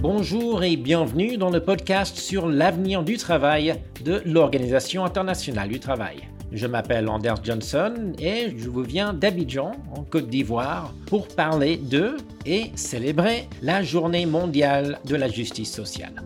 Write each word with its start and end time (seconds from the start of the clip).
Bonjour 0.00 0.62
et 0.62 0.76
bienvenue 0.76 1.38
dans 1.38 1.50
le 1.50 1.58
podcast 1.58 2.18
sur 2.18 2.46
l'avenir 2.46 3.02
du 3.02 3.16
travail 3.16 3.74
de 4.04 4.22
l'Organisation 4.24 5.04
internationale 5.04 5.68
du 5.68 5.80
travail. 5.80 6.18
Je 6.52 6.68
m'appelle 6.68 7.08
Anders 7.08 7.42
Johnson 7.42 8.12
et 8.16 8.54
je 8.56 8.68
vous 8.68 8.84
viens 8.84 9.12
d'Abidjan, 9.12 9.72
en 9.92 10.04
Côte 10.04 10.28
d'Ivoire, 10.28 10.94
pour 11.06 11.26
parler 11.26 11.78
de 11.78 12.16
et 12.46 12.70
célébrer 12.76 13.48
la 13.60 13.82
journée 13.82 14.24
mondiale 14.24 15.00
de 15.04 15.16
la 15.16 15.28
justice 15.28 15.74
sociale. 15.74 16.22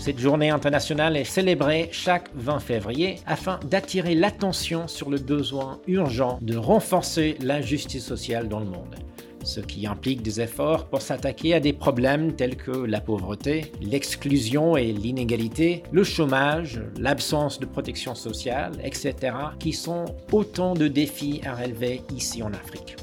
Cette 0.00 0.18
journée 0.18 0.48
internationale 0.48 1.18
est 1.18 1.24
célébrée 1.24 1.90
chaque 1.92 2.30
20 2.34 2.60
février 2.60 3.16
afin 3.26 3.60
d'attirer 3.70 4.14
l'attention 4.14 4.88
sur 4.88 5.10
le 5.10 5.18
besoin 5.18 5.80
urgent 5.86 6.38
de 6.40 6.56
renforcer 6.56 7.36
la 7.42 7.60
justice 7.60 8.06
sociale 8.06 8.48
dans 8.48 8.60
le 8.60 8.66
monde 8.66 8.96
ce 9.44 9.60
qui 9.60 9.86
implique 9.86 10.22
des 10.22 10.40
efforts 10.40 10.86
pour 10.86 11.02
s'attaquer 11.02 11.54
à 11.54 11.60
des 11.60 11.72
problèmes 11.72 12.34
tels 12.34 12.56
que 12.56 12.70
la 12.70 13.00
pauvreté, 13.00 13.72
l'exclusion 13.80 14.76
et 14.76 14.92
l'inégalité, 14.92 15.82
le 15.92 16.04
chômage, 16.04 16.80
l'absence 16.98 17.58
de 17.60 17.66
protection 17.66 18.14
sociale, 18.14 18.72
etc., 18.82 19.34
qui 19.58 19.72
sont 19.72 20.04
autant 20.32 20.74
de 20.74 20.88
défis 20.88 21.40
à 21.44 21.54
relever 21.54 22.02
ici 22.14 22.42
en 22.42 22.52
Afrique. 22.52 22.96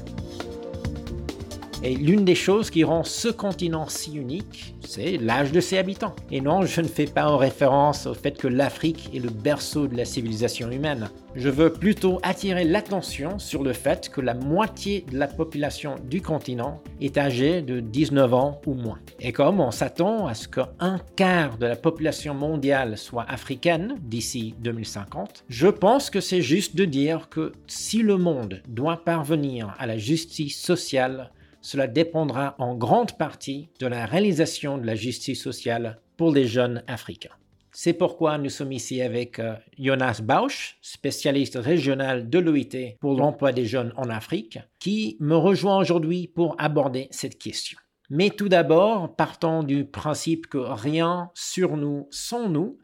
Et 1.84 1.94
l'une 1.94 2.24
des 2.24 2.34
choses 2.34 2.70
qui 2.70 2.82
rend 2.82 3.04
ce 3.04 3.28
continent 3.28 3.88
si 3.88 4.16
unique, 4.16 4.74
c'est 4.84 5.16
l'âge 5.16 5.52
de 5.52 5.60
ses 5.60 5.78
habitants. 5.78 6.16
Et 6.32 6.40
non, 6.40 6.62
je 6.62 6.80
ne 6.80 6.88
fais 6.88 7.04
pas 7.04 7.28
en 7.28 7.36
référence 7.36 8.06
au 8.06 8.14
fait 8.14 8.36
que 8.36 8.48
l'Afrique 8.48 9.10
est 9.14 9.20
le 9.20 9.30
berceau 9.30 9.86
de 9.86 9.96
la 9.96 10.04
civilisation 10.04 10.72
humaine. 10.72 11.08
Je 11.36 11.48
veux 11.48 11.72
plutôt 11.72 12.18
attirer 12.24 12.64
l'attention 12.64 13.38
sur 13.38 13.62
le 13.62 13.72
fait 13.72 14.08
que 14.08 14.20
la 14.20 14.34
moitié 14.34 15.04
de 15.08 15.16
la 15.16 15.28
population 15.28 15.94
du 16.02 16.20
continent 16.20 16.82
est 17.00 17.16
âgée 17.16 17.62
de 17.62 17.78
19 17.78 18.34
ans 18.34 18.60
ou 18.66 18.74
moins. 18.74 18.98
Et 19.20 19.32
comme 19.32 19.60
on 19.60 19.70
s'attend 19.70 20.26
à 20.26 20.34
ce 20.34 20.48
qu'un 20.48 20.98
quart 21.14 21.58
de 21.58 21.66
la 21.66 21.76
population 21.76 22.34
mondiale 22.34 22.98
soit 22.98 23.26
africaine 23.28 23.94
d'ici 24.02 24.54
2050, 24.58 25.44
je 25.48 25.68
pense 25.68 26.10
que 26.10 26.20
c'est 26.20 26.42
juste 26.42 26.74
de 26.74 26.84
dire 26.84 27.28
que 27.28 27.52
si 27.68 28.02
le 28.02 28.16
monde 28.16 28.62
doit 28.66 29.04
parvenir 29.04 29.76
à 29.78 29.86
la 29.86 29.96
justice 29.96 30.60
sociale, 30.60 31.30
cela 31.68 31.86
dépendra 31.86 32.54
en 32.58 32.74
grande 32.74 33.18
partie 33.18 33.68
de 33.78 33.86
la 33.86 34.06
réalisation 34.06 34.78
de 34.78 34.86
la 34.86 34.94
justice 34.94 35.42
sociale 35.42 36.00
pour 36.16 36.32
les 36.32 36.46
jeunes 36.46 36.82
africains. 36.86 37.34
C'est 37.72 37.92
pourquoi 37.92 38.38
nous 38.38 38.48
sommes 38.48 38.72
ici 38.72 39.02
avec 39.02 39.38
euh, 39.38 39.54
Jonas 39.78 40.22
Bausch, 40.24 40.78
spécialiste 40.80 41.56
régional 41.56 42.30
de 42.30 42.38
l'OIT 42.38 42.96
pour 43.00 43.18
l'emploi 43.18 43.52
des 43.52 43.66
jeunes 43.66 43.92
en 43.98 44.08
Afrique, 44.08 44.58
qui 44.78 45.18
me 45.20 45.36
rejoint 45.36 45.76
aujourd'hui 45.76 46.26
pour 46.26 46.56
aborder 46.58 47.08
cette 47.10 47.38
question. 47.38 47.78
Mais 48.08 48.30
tout 48.30 48.48
d'abord, 48.48 49.14
partons 49.14 49.62
du 49.62 49.84
principe 49.84 50.46
que 50.46 50.56
rien 50.56 51.30
sur 51.34 51.76
nous 51.76 52.08
sans 52.10 52.48
nous, 52.48 52.78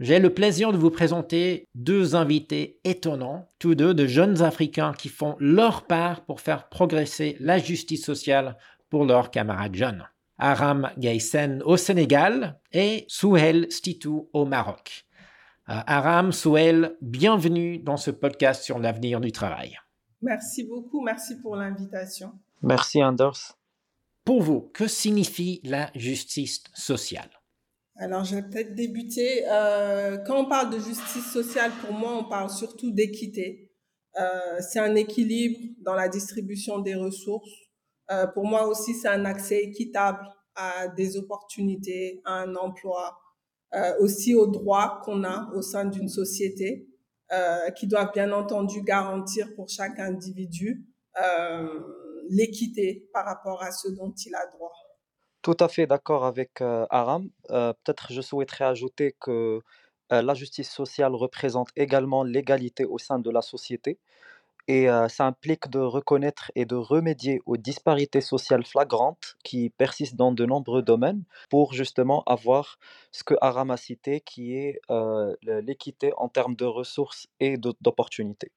j'ai 0.00 0.20
le 0.20 0.32
plaisir 0.32 0.72
de 0.72 0.76
vous 0.76 0.90
présenter 0.90 1.66
deux 1.74 2.14
invités 2.14 2.78
étonnants, 2.84 3.50
tous 3.58 3.74
deux 3.74 3.94
de 3.94 4.06
jeunes 4.06 4.42
Africains 4.42 4.92
qui 4.92 5.08
font 5.08 5.36
leur 5.40 5.86
part 5.86 6.24
pour 6.24 6.40
faire 6.40 6.68
progresser 6.68 7.36
la 7.40 7.58
justice 7.58 8.04
sociale 8.04 8.56
pour 8.90 9.04
leurs 9.04 9.30
camarades 9.30 9.74
jeunes. 9.74 10.04
Aram 10.38 10.90
Gaysen 10.98 11.62
au 11.64 11.76
Sénégal 11.76 12.60
et 12.72 13.06
Souhel 13.08 13.66
Stitou 13.72 14.28
au 14.32 14.44
Maroc. 14.44 15.04
Euh, 15.68 15.74
Aram, 15.86 16.30
Souhel, 16.30 16.96
bienvenue 17.02 17.78
dans 17.78 17.96
ce 17.96 18.12
podcast 18.12 18.62
sur 18.62 18.78
l'avenir 18.78 19.20
du 19.20 19.32
travail. 19.32 19.76
Merci 20.22 20.64
beaucoup, 20.64 21.02
merci 21.02 21.40
pour 21.40 21.56
l'invitation. 21.56 22.32
Merci 22.62 23.02
Anders. 23.02 23.58
Pour 24.24 24.42
vous, 24.42 24.70
que 24.72 24.86
signifie 24.86 25.60
la 25.64 25.90
justice 25.94 26.62
sociale? 26.72 27.37
Alors, 28.00 28.24
je 28.24 28.36
vais 28.36 28.42
peut-être 28.42 28.74
débuter. 28.76 29.44
Euh, 29.48 30.18
quand 30.18 30.38
on 30.38 30.48
parle 30.48 30.70
de 30.70 30.78
justice 30.78 31.32
sociale, 31.32 31.72
pour 31.80 31.92
moi, 31.92 32.16
on 32.16 32.28
parle 32.28 32.48
surtout 32.48 32.92
d'équité. 32.92 33.72
Euh, 34.20 34.60
c'est 34.60 34.78
un 34.78 34.94
équilibre 34.94 35.58
dans 35.80 35.94
la 35.94 36.08
distribution 36.08 36.78
des 36.78 36.94
ressources. 36.94 37.50
Euh, 38.10 38.26
pour 38.28 38.46
moi 38.46 38.66
aussi, 38.68 38.94
c'est 38.94 39.08
un 39.08 39.24
accès 39.24 39.58
équitable 39.64 40.20
à 40.54 40.86
des 40.88 41.16
opportunités, 41.16 42.22
à 42.24 42.34
un 42.42 42.54
emploi, 42.54 43.18
euh, 43.74 43.92
aussi 44.00 44.34
aux 44.34 44.46
droits 44.46 45.00
qu'on 45.04 45.24
a 45.24 45.50
au 45.54 45.62
sein 45.62 45.84
d'une 45.84 46.08
société, 46.08 46.88
euh, 47.32 47.70
qui 47.72 47.88
doivent 47.88 48.12
bien 48.14 48.32
entendu 48.32 48.82
garantir 48.82 49.48
pour 49.56 49.68
chaque 49.68 49.98
individu 49.98 50.84
l'équité 52.30 53.08
par 53.12 53.24
rapport 53.24 53.60
à 53.60 53.72
ce 53.72 53.88
dont 53.88 54.12
il 54.24 54.34
a 54.36 54.46
droit. 54.54 54.72
Tout 55.42 55.56
à 55.60 55.68
fait 55.68 55.86
d'accord 55.86 56.24
avec 56.24 56.60
euh, 56.60 56.86
Aram. 56.90 57.30
Euh, 57.50 57.72
peut-être 57.72 58.12
je 58.12 58.20
souhaiterais 58.20 58.64
ajouter 58.64 59.14
que 59.20 59.60
euh, 60.12 60.22
la 60.22 60.34
justice 60.34 60.70
sociale 60.70 61.14
représente 61.14 61.68
également 61.76 62.24
l'égalité 62.24 62.84
au 62.84 62.98
sein 62.98 63.18
de 63.18 63.30
la 63.30 63.42
société 63.42 63.98
et 64.68 64.86
ça 65.08 65.26
implique 65.26 65.70
de 65.70 65.78
reconnaître 65.78 66.52
et 66.54 66.66
de 66.66 66.74
remédier 66.76 67.40
aux 67.46 67.56
disparités 67.56 68.20
sociales 68.20 68.66
flagrantes 68.66 69.36
qui 69.42 69.70
persistent 69.70 70.16
dans 70.16 70.30
de 70.30 70.44
nombreux 70.44 70.82
domaines 70.82 71.24
pour 71.48 71.72
justement 71.72 72.22
avoir 72.26 72.78
ce 73.10 73.24
que 73.24 73.34
Aram 73.40 73.70
a 73.70 73.78
cité 73.78 74.20
qui 74.20 74.56
est 74.56 74.80
l'équité 75.42 76.12
en 76.18 76.28
termes 76.28 76.54
de 76.54 76.66
ressources 76.66 77.28
et 77.40 77.56
d'opportunités. 77.56 78.52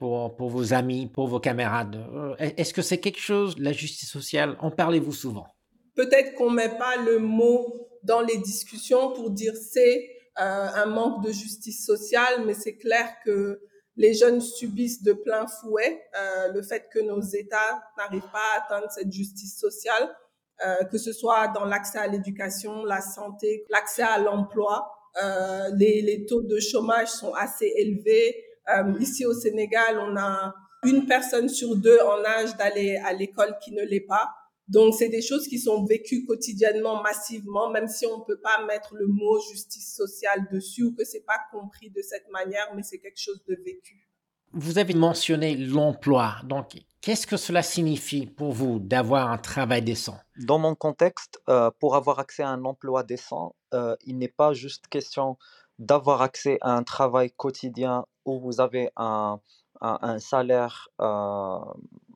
Pour, 0.00 0.34
pour 0.34 0.50
vos 0.50 0.72
amis, 0.74 1.06
pour 1.06 1.28
vos 1.28 1.38
camarades, 1.38 2.04
est-ce 2.40 2.74
que 2.74 2.82
c'est 2.82 2.98
quelque 2.98 3.20
chose, 3.20 3.56
la 3.58 3.72
justice 3.72 4.10
sociale, 4.10 4.56
en 4.58 4.72
parlez-vous 4.72 5.12
souvent? 5.12 5.46
Peut-être 5.94 6.34
qu'on 6.34 6.50
met 6.50 6.76
pas 6.78 6.96
le 6.96 7.18
mot 7.18 7.88
dans 8.02 8.20
les 8.20 8.38
discussions 8.38 9.12
pour 9.12 9.30
dire 9.30 9.54
c'est 9.56 10.10
euh, 10.40 10.68
un 10.74 10.86
manque 10.86 11.24
de 11.24 11.30
justice 11.30 11.84
sociale, 11.84 12.44
mais 12.46 12.54
c'est 12.54 12.76
clair 12.76 13.08
que 13.24 13.60
les 13.96 14.14
jeunes 14.14 14.40
subissent 14.40 15.02
de 15.02 15.12
plein 15.12 15.46
fouet 15.46 16.02
euh, 16.18 16.52
le 16.52 16.62
fait 16.62 16.88
que 16.92 16.98
nos 16.98 17.20
États 17.20 17.82
n'arrivent 17.98 18.30
pas 18.32 18.38
à 18.54 18.64
atteindre 18.64 18.90
cette 18.90 19.12
justice 19.12 19.58
sociale, 19.58 20.08
euh, 20.64 20.84
que 20.84 20.96
ce 20.98 21.12
soit 21.12 21.48
dans 21.48 21.64
l'accès 21.64 21.98
à 21.98 22.06
l'éducation, 22.06 22.84
la 22.84 23.00
santé, 23.00 23.64
l'accès 23.68 24.02
à 24.02 24.18
l'emploi. 24.18 24.90
Euh, 25.22 25.70
les, 25.76 26.00
les, 26.00 26.24
taux 26.24 26.40
de 26.42 26.58
chômage 26.58 27.08
sont 27.08 27.34
assez 27.34 27.70
élevés. 27.76 28.34
Euh, 28.74 28.94
ici 29.00 29.26
au 29.26 29.34
Sénégal, 29.34 29.98
on 29.98 30.16
a 30.16 30.54
une 30.84 31.06
personne 31.06 31.48
sur 31.48 31.76
deux 31.76 31.98
en 32.00 32.24
âge 32.24 32.56
d'aller 32.56 32.96
à 33.04 33.12
l'école 33.12 33.56
qui 33.62 33.72
ne 33.72 33.82
l'est 33.82 34.06
pas. 34.06 34.30
Donc, 34.68 34.94
c'est 34.94 35.08
des 35.08 35.22
choses 35.22 35.48
qui 35.48 35.58
sont 35.58 35.84
vécues 35.84 36.24
quotidiennement, 36.24 37.02
massivement, 37.02 37.70
même 37.70 37.88
si 37.88 38.06
on 38.06 38.18
ne 38.18 38.24
peut 38.24 38.40
pas 38.40 38.64
mettre 38.64 38.94
le 38.94 39.06
mot 39.06 39.40
justice 39.40 39.94
sociale 39.94 40.48
dessus 40.52 40.84
ou 40.84 40.94
que 40.94 41.04
c'est 41.04 41.24
pas 41.26 41.40
compris 41.50 41.90
de 41.90 42.00
cette 42.00 42.28
manière, 42.30 42.72
mais 42.74 42.82
c'est 42.82 42.98
quelque 42.98 43.20
chose 43.20 43.42
de 43.48 43.56
vécu. 43.64 44.08
Vous 44.52 44.78
avez 44.78 44.94
mentionné 44.94 45.56
l'emploi. 45.56 46.36
Donc, 46.44 46.76
qu'est-ce 47.00 47.26
que 47.26 47.38
cela 47.38 47.62
signifie 47.62 48.26
pour 48.26 48.52
vous 48.52 48.78
d'avoir 48.78 49.30
un 49.30 49.38
travail 49.38 49.82
décent? 49.82 50.18
Dans 50.36 50.58
mon 50.58 50.74
contexte, 50.74 51.40
euh, 51.48 51.70
pour 51.80 51.96
avoir 51.96 52.18
accès 52.18 52.42
à 52.42 52.50
un 52.50 52.64
emploi 52.64 53.02
décent, 53.02 53.56
euh, 53.72 53.96
il 54.04 54.18
n'est 54.18 54.28
pas 54.28 54.52
juste 54.52 54.88
question 54.88 55.38
d'avoir 55.78 56.22
accès 56.22 56.58
à 56.60 56.76
un 56.76 56.82
travail 56.82 57.32
quotidien 57.32 58.04
où 58.26 58.38
vous 58.40 58.60
avez 58.60 58.90
un, 58.96 59.40
un, 59.80 59.98
un 60.02 60.18
salaire 60.18 60.88
euh, 61.00 61.58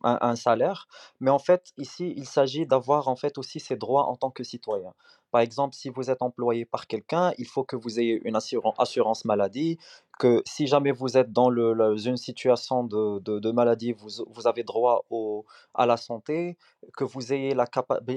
un, 0.03 0.37
salaire. 0.37 0.89
Mais 1.21 1.31
en 1.31 1.39
fait, 1.39 1.73
ici, 1.77 2.13
il 2.17 2.27
s'agit 2.27 2.67
d'avoir 2.67 3.09
en 3.09 3.17
fait 3.17 3.39
aussi 3.39 3.61
ses 3.61 3.77
droits 3.77 4.07
en 4.07 4.17
tant 4.17 4.31
que 4.31 4.45
citoyen. 4.45 4.93
Par 5.31 5.41
exemple, 5.41 5.75
si 5.75 5.91
vous 5.91 6.11
êtes 6.11 6.23
employé 6.23 6.65
par 6.65 6.87
quelqu'un, 6.87 7.33
il 7.39 7.47
faut 7.47 7.65
que 7.65 7.77
vous 7.77 7.99
ayez 8.01 8.21
une 8.25 8.37
assurance 8.37 9.25
maladie, 9.25 9.79
que 10.19 10.43
si 10.47 10.67
jamais 10.67 10.93
vous 10.93 11.17
êtes 11.17 11.33
dans 11.33 11.51
une 11.97 12.17
situation 12.17 12.85
de, 12.85 13.51
maladie, 13.53 13.93
vous, 13.93 14.47
avez 14.47 14.63
droit 14.63 15.05
à 15.75 15.87
la 15.87 15.97
santé, 15.97 16.57
que 16.97 17.05
vous 17.05 17.33
ayez 17.33 17.55
la, 17.55 17.67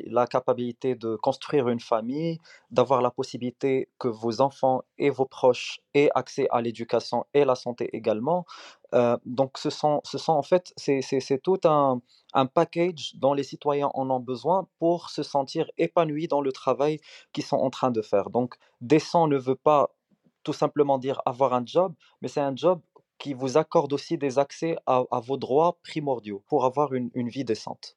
la 0.07 0.27
capacité 0.27 0.95
de 0.95 1.15
construire 1.15 1.67
une 1.69 1.79
famille, 1.79 2.39
d'avoir 2.71 3.01
la 3.01 3.11
possibilité 3.11 3.89
que 3.99 4.07
vos 4.07 4.41
enfants 4.41 4.83
et 4.97 5.09
vos 5.09 5.25
proches 5.25 5.79
aient 5.93 6.09
accès 6.15 6.47
à 6.51 6.61
l'éducation 6.61 7.25
et 7.33 7.45
la 7.45 7.55
santé 7.55 7.89
également. 7.93 8.45
Euh, 8.93 9.17
donc, 9.25 9.57
ce 9.57 9.69
sont, 9.69 10.01
sont 10.03 10.33
en 10.33 10.41
fait, 10.41 10.73
c'est 10.77 11.41
tout 11.43 11.59
un, 11.65 12.01
un 12.33 12.45
package 12.45 13.13
dont 13.15 13.33
les 13.33 13.43
citoyens 13.43 13.91
en 13.93 14.09
ont 14.09 14.19
besoin 14.19 14.67
pour 14.79 15.09
se 15.09 15.23
sentir 15.23 15.69
épanouis 15.77 16.27
dans 16.27 16.41
le 16.41 16.51
travail 16.51 16.99
qu'ils 17.33 17.45
sont 17.45 17.57
en 17.57 17.69
train 17.69 17.91
de 17.91 18.01
faire. 18.01 18.29
Donc, 18.29 18.55
décent 18.81 19.27
ne 19.27 19.37
veut 19.37 19.55
pas 19.55 19.91
tout 20.49 20.53
simplement 20.53 20.97
dire 20.97 21.21
avoir 21.27 21.53
un 21.53 21.63
job, 21.63 21.93
mais 22.23 22.27
c'est 22.27 22.41
un 22.41 22.55
job 22.55 22.81
qui 23.19 23.35
vous 23.35 23.57
accorde 23.57 23.93
aussi 23.93 24.17
des 24.17 24.39
accès 24.39 24.77
à, 24.87 25.03
vos 25.21 25.37
droits 25.37 25.77
primordiaux 25.83 26.43
pour 26.47 26.65
avoir 26.65 26.91
une, 26.95 27.29
vie 27.29 27.45
décente. 27.45 27.95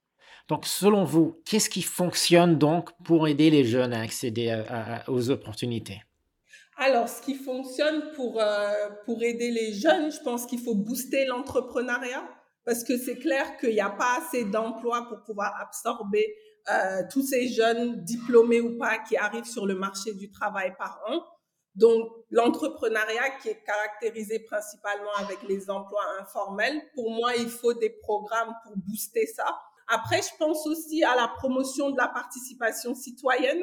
Donc, 0.49 0.67
selon 0.67 1.05
vous, 1.05 1.41
qu'est-ce 1.47 1.71
qui 1.71 1.81
fonctionne 1.81 2.59
donc 2.59 2.91
pour 3.05 3.27
aider 3.27 3.49
les 3.49 3.65
jeunes 3.65 3.95
à 3.95 4.03
accéder 4.03 4.63
aux 5.09 5.31
opportunités? 5.31 6.03
Alors, 6.77 7.09
ce 7.09 7.23
qui 7.23 7.37
fonctionne 7.37 8.11
pour, 8.17 8.39
euh, 8.39 8.91
pour 9.07 9.23
aider 9.23 9.51
les 9.51 9.73
jeunes, 9.73 10.13
je 10.13 10.21
pense 10.21 10.45
qu'il 10.45 10.61
faut 10.61 10.75
booster 10.75 11.25
l'entrepreneuriat 11.25 12.29
parce 12.67 12.85
que 12.85 12.99
c'est 12.99 13.17
clair 13.17 13.57
qu'il 13.57 13.71
n'y 13.71 13.81
a 13.81 13.91
pas 13.91 14.19
assez 14.19 14.45
d'emplois 14.45 15.07
pour 15.09 15.23
pouvoir 15.23 15.55
absorber 15.59 16.27
tous 17.11 17.23
ces 17.23 17.49
jeunes 17.49 18.05
diplômés 18.05 18.61
ou 18.61 18.79
pas 18.79 18.99
qui 18.99 19.17
arrivent 19.17 19.51
sur 19.57 19.67
le 19.67 19.75
marché 19.75 20.13
du 20.13 20.31
travail 20.31 20.75
par 20.79 21.01
an. 21.09 21.23
Donc, 21.75 22.11
l'entrepreneuriat 22.31 23.31
qui 23.41 23.49
est 23.49 23.63
caractérisé 23.65 24.41
principalement 24.41 25.15
avec 25.19 25.43
les 25.49 25.71
emplois 25.71 26.05
informels, 26.21 26.83
pour 26.95 27.11
moi, 27.11 27.35
il 27.37 27.49
faut 27.49 27.73
des 27.73 27.91
programmes 27.91 28.55
pour 28.65 28.77
booster 28.77 29.27
ça. 29.27 29.47
Après, 29.89 30.21
je 30.21 30.37
pense 30.39 30.67
aussi 30.67 31.03
à 31.03 31.15
la 31.17 31.29
promotion 31.29 31.91
de 31.91 31.97
la 31.97 32.09
participation 32.09 32.95
citoyenne. 32.95 33.63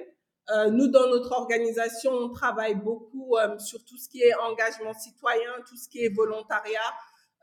Euh, 0.51 0.71
nous, 0.71 0.87
dans 0.87 1.07
notre 1.07 1.31
organisation, 1.31 2.11
on 2.11 2.29
travaille 2.29 2.75
beaucoup 2.75 3.37
euh, 3.37 3.57
sur 3.59 3.83
tout 3.85 3.97
ce 3.97 4.09
qui 4.09 4.21
est 4.21 4.33
engagement 4.35 4.93
citoyen, 4.93 5.51
tout 5.67 5.77
ce 5.77 5.87
qui 5.87 6.03
est 6.03 6.09
volontariat. 6.09 6.93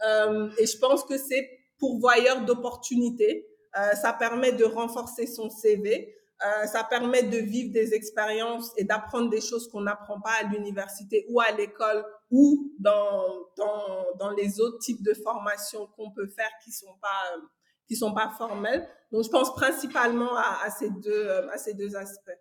Euh, 0.04 0.50
et 0.58 0.66
je 0.66 0.78
pense 0.78 1.04
que 1.04 1.16
c'est 1.16 1.48
pourvoyeur 1.78 2.44
d'opportunités. 2.44 3.46
Euh, 3.78 3.92
ça 3.92 4.12
permet 4.12 4.52
de 4.52 4.64
renforcer 4.64 5.26
son 5.26 5.50
CV. 5.50 6.15
Euh, 6.44 6.66
ça 6.66 6.84
permet 6.84 7.22
de 7.22 7.38
vivre 7.38 7.72
des 7.72 7.94
expériences 7.94 8.70
et 8.76 8.84
d'apprendre 8.84 9.30
des 9.30 9.40
choses 9.40 9.70
qu'on 9.70 9.80
n'apprend 9.80 10.20
pas 10.20 10.32
à 10.40 10.42
l'université 10.42 11.24
ou 11.30 11.40
à 11.40 11.50
l'école 11.50 12.04
ou 12.30 12.72
dans, 12.78 13.48
dans, 13.56 14.04
dans, 14.18 14.30
les 14.32 14.60
autres 14.60 14.78
types 14.78 15.02
de 15.02 15.14
formations 15.14 15.86
qu'on 15.96 16.10
peut 16.10 16.26
faire 16.26 16.50
qui 16.62 16.72
sont 16.72 16.94
pas 17.00 17.40
qui 17.88 17.96
sont 17.96 18.12
pas 18.12 18.28
formelles. 18.36 18.86
Donc, 19.12 19.24
je 19.24 19.30
pense 19.30 19.54
principalement 19.54 20.36
à, 20.36 20.68
ces 20.70 20.90
deux 20.90 21.30
à 21.50 21.56
ces 21.56 21.72
deux 21.72 21.96
aspects. 21.96 22.38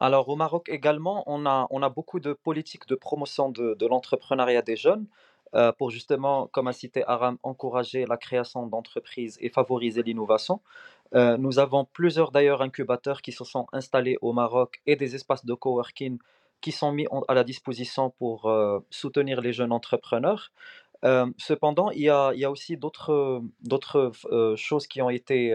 Alors 0.00 0.28
au 0.28 0.36
Maroc 0.36 0.68
également, 0.68 1.22
on 1.26 1.46
a, 1.46 1.66
on 1.70 1.82
a 1.82 1.88
beaucoup 1.88 2.20
de 2.20 2.32
politiques 2.32 2.86
de 2.88 2.94
promotion 2.94 3.50
de, 3.50 3.74
de 3.74 3.86
l'entrepreneuriat 3.86 4.62
des 4.62 4.76
jeunes 4.76 5.06
euh, 5.54 5.72
pour 5.72 5.90
justement, 5.90 6.46
comme 6.48 6.68
a 6.68 6.72
cité 6.72 7.04
Aram, 7.06 7.36
encourager 7.42 8.06
la 8.06 8.16
création 8.16 8.66
d'entreprises 8.66 9.36
et 9.40 9.48
favoriser 9.48 10.02
l'innovation. 10.02 10.60
Euh, 11.14 11.36
nous 11.36 11.58
avons 11.58 11.84
plusieurs 11.84 12.30
d'ailleurs 12.30 12.62
incubateurs 12.62 13.22
qui 13.22 13.32
se 13.32 13.44
sont 13.44 13.66
installés 13.72 14.16
au 14.20 14.32
Maroc 14.32 14.80
et 14.86 14.96
des 14.96 15.14
espaces 15.14 15.44
de 15.44 15.54
coworking 15.54 16.18
qui 16.60 16.72
sont 16.72 16.92
mis 16.92 17.06
à 17.26 17.34
la 17.34 17.42
disposition 17.42 18.10
pour 18.10 18.46
euh, 18.46 18.80
soutenir 18.90 19.40
les 19.40 19.52
jeunes 19.52 19.72
entrepreneurs. 19.72 20.52
Euh, 21.04 21.26
cependant, 21.38 21.90
il 21.90 22.02
y 22.02 22.10
a, 22.10 22.32
il 22.34 22.40
y 22.40 22.44
a 22.44 22.50
aussi 22.50 22.76
d'autres 22.76 23.32
choses 24.56 24.86
qui 24.86 25.00
ont 25.00 25.08
été 25.08 25.54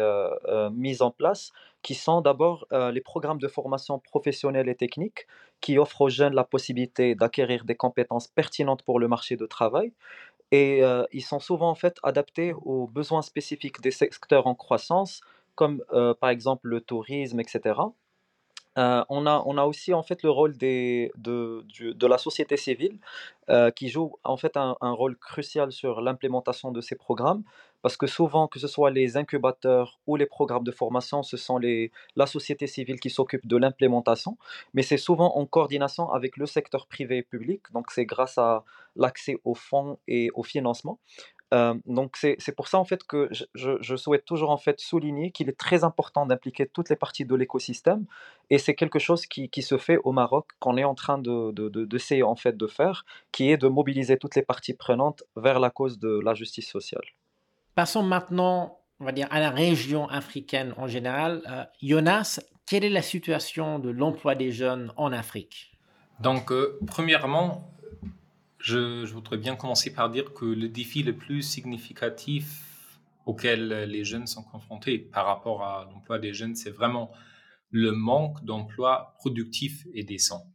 mises 0.73 1.03
en 1.03 1.11
place, 1.11 1.51
qui 1.83 1.93
sont 1.93 2.21
d'abord 2.21 2.65
les 2.71 3.01
programmes 3.01 3.37
de 3.37 3.47
formation 3.47 3.99
professionnelle 3.99 4.67
et 4.67 4.75
technique, 4.75 5.27
qui 5.61 5.77
offrent 5.77 6.01
aux 6.01 6.09
jeunes 6.09 6.33
la 6.33 6.43
possibilité 6.43 7.13
d'acquérir 7.13 7.63
des 7.63 7.75
compétences 7.75 8.27
pertinentes 8.27 8.81
pour 8.81 8.99
le 8.99 9.07
marché 9.07 9.35
du 9.35 9.47
travail. 9.47 9.93
Et 10.51 10.81
ils 11.11 11.23
sont 11.23 11.39
souvent 11.39 11.69
en 11.69 11.75
fait 11.75 11.97
adaptés 12.01 12.55
aux 12.63 12.87
besoins 12.87 13.21
spécifiques 13.21 13.81
des 13.81 13.91
secteurs 13.91 14.47
en 14.47 14.55
croissance, 14.55 15.21
comme 15.55 15.83
par 16.19 16.29
exemple 16.29 16.67
le 16.67 16.81
tourisme, 16.81 17.39
etc. 17.39 17.79
on, 18.75 19.25
a, 19.25 19.43
on 19.45 19.57
a 19.57 19.63
aussi 19.63 19.93
en 19.93 20.03
fait 20.03 20.21
le 20.23 20.29
rôle 20.29 20.57
des, 20.57 21.11
de, 21.17 21.65
de 21.79 22.07
la 22.07 22.17
société 22.17 22.57
civile 22.57 22.99
qui 23.75 23.89
joue 23.89 24.17
en 24.23 24.37
fait 24.37 24.57
un, 24.57 24.75
un 24.81 24.91
rôle 24.91 25.17
crucial 25.17 25.71
sur 25.71 26.01
l'implémentation 26.01 26.71
de 26.71 26.81
ces 26.81 26.95
programmes 26.95 27.43
parce 27.85 27.97
que 27.97 28.07
souvent 28.07 28.47
que 28.47 28.57
ce 28.57 28.67
soit 28.67 28.89
les 28.89 29.15
incubateurs 29.15 29.99
ou 30.07 30.15
les 30.15 30.25
programmes 30.25 30.63
de 30.63 30.71
formation, 30.71 31.21
ce 31.21 31.37
sont 31.37 31.59
les, 31.59 31.91
la 32.15 32.25
société 32.25 32.65
civile 32.65 32.99
qui 32.99 33.11
s'occupe 33.11 33.45
de 33.45 33.57
l'implémentation, 33.57 34.39
mais 34.73 34.81
c'est 34.81 34.97
souvent 34.97 35.37
en 35.37 35.45
coordination 35.45 36.11
avec 36.11 36.35
le 36.37 36.47
secteur 36.47 36.87
privé 36.87 37.17
et 37.17 37.21
public, 37.21 37.61
donc 37.73 37.91
c'est 37.91 38.07
grâce 38.07 38.39
à 38.39 38.63
l'accès 38.95 39.37
aux 39.43 39.53
fonds 39.53 39.99
et 40.07 40.31
au 40.33 40.41
financement. 40.41 40.97
Euh, 41.53 41.75
donc 41.85 42.17
c'est 42.17 42.55
pour 42.55 42.67
ça 42.67 42.79
en 42.79 42.85
fait 42.85 43.03
que 43.03 43.29
je, 43.31 43.45
je, 43.53 43.95
souhaite 43.95 44.25
toujours 44.25 44.49
en 44.49 44.57
fait 44.57 44.79
souligner 44.79 45.29
qu'il 45.29 45.47
est 45.47 45.57
très 45.57 45.83
important 45.83 46.25
d'impliquer 46.25 46.65
toutes 46.65 46.89
les 46.89 46.95
parties 46.95 47.23
de 47.23 47.35
l'écosystème 47.35 48.05
et 48.49 48.57
c'est 48.57 48.73
quelque 48.73 48.97
chose 48.97 49.27
qui, 49.27 49.49
qui, 49.49 49.61
se 49.61 49.77
fait 49.77 49.97
au 50.03 50.11
Maroc 50.11 50.47
qu'on 50.59 50.75
est 50.75 50.83
en 50.83 50.95
train 50.95 51.19
de 51.19 51.51
d'essayer 51.85 52.21
de, 52.21 52.25
en 52.25 52.35
fait 52.35 52.57
de 52.57 52.65
faire 52.65 53.05
qui 53.31 53.51
est 53.51 53.57
de 53.57 53.67
mobiliser 53.67 54.17
toutes 54.17 54.35
les 54.35 54.41
parties 54.41 54.73
prenantes 54.73 55.23
vers 55.35 55.59
la 55.59 55.69
cause 55.69 55.99
de 55.99 56.19
la 56.19 56.33
justice 56.33 56.67
sociale. 56.67 57.05
Passons 57.75 58.01
maintenant 58.01 58.79
on 58.99 59.05
va 59.05 59.11
dire 59.11 59.27
à 59.29 59.39
la 59.39 59.51
région 59.51 60.07
africaine 60.09 60.73
en 60.77 60.87
général. 60.87 61.43
Euh, 61.47 61.63
Jonas, 61.83 62.39
quelle 62.65 62.83
est 62.83 62.89
la 62.89 63.03
situation 63.03 63.77
de 63.77 63.91
l'emploi 63.91 64.33
des 64.33 64.51
jeunes 64.51 64.91
en 64.97 65.11
Afrique? 65.11 65.77
Donc 66.21 66.51
euh, 66.51 66.79
premièrement 66.87 67.74
je, 68.65 69.05
voudrais 69.13 69.37
bien 69.37 69.55
commencer 69.55 69.93
par 69.93 70.09
dire 70.09 70.33
que 70.33 70.45
le 70.45 70.67
défi 70.67 71.03
le 71.03 71.15
plus 71.15 71.43
significatif 71.43 72.99
auquel 73.27 73.83
les 73.83 74.03
jeunes 74.03 74.25
sont 74.25 74.43
confrontés 74.43 74.97
par 74.97 75.27
rapport 75.27 75.63
à 75.63 75.85
l'emploi 75.85 76.17
des 76.17 76.33
jeunes, 76.33 76.55
c'est 76.55 76.71
vraiment 76.71 77.11
le 77.69 77.91
manque 77.91 78.43
d'emplois 78.43 79.13
productifs 79.19 79.85
et 79.93 80.03
décents. 80.03 80.51